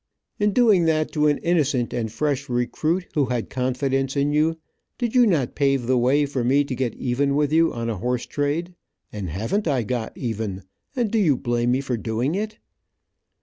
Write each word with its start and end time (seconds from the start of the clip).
In 0.39 0.51
doing 0.51 0.85
that 0.85 1.11
to 1.11 1.27
an 1.27 1.37
innocent 1.43 1.93
and 1.93 2.11
fresh 2.11 2.49
recruit 2.49 3.05
who 3.13 3.25
had 3.25 3.51
confidence 3.51 4.17
in 4.17 4.33
you, 4.33 4.57
did 4.97 5.13
you 5.13 5.27
not 5.27 5.53
pave 5.53 5.85
the 5.85 5.95
way 5.95 6.25
for 6.25 6.43
me 6.43 6.63
to 6.63 6.73
get 6.73 6.95
even 6.95 7.35
with 7.35 7.53
you 7.53 7.71
on 7.71 7.87
a 7.87 7.97
horse 7.97 8.25
trade, 8.25 8.73
and 9.13 9.29
haven't 9.29 9.67
I 9.67 9.83
got 9.83 10.17
even, 10.17 10.63
and 10.95 11.11
do 11.11 11.19
you 11.19 11.37
blame 11.37 11.69
me 11.73 11.81
for 11.81 11.97
doing 11.97 12.33
it?" 12.33 12.57